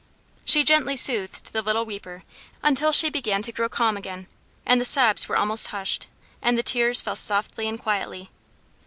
She 0.45 0.63
gently 0.63 0.95
soothed 0.97 1.53
the 1.53 1.61
little 1.61 1.85
weeper 1.85 2.23
until 2.63 2.91
she 2.91 3.11
began 3.11 3.43
to 3.43 3.51
grow 3.51 3.69
calm 3.69 3.95
again, 3.95 4.25
and 4.65 4.81
the 4.81 4.83
sobs 4.83 5.29
were 5.29 5.37
almost 5.37 5.67
hushed, 5.67 6.07
and 6.41 6.57
the 6.57 6.63
tears 6.63 7.03
fell 7.03 7.15
softly 7.15 7.67
and 7.67 7.79
quietly. 7.79 8.31